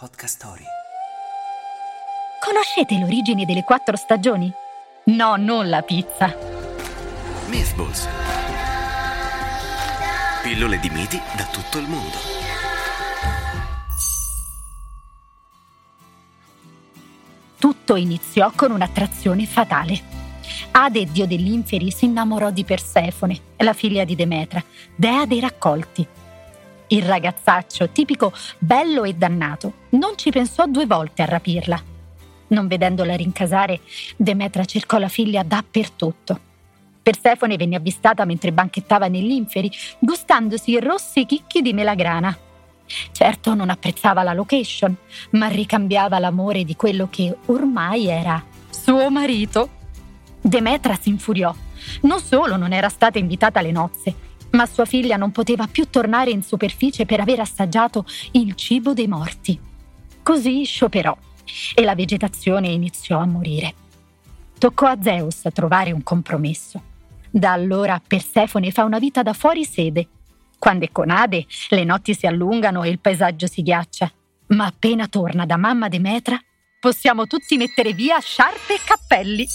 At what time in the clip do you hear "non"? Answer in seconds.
5.36-5.68, 29.90-30.16, 32.48-32.66, 43.54-43.70, 52.02-52.18, 52.56-52.72, 55.16-55.32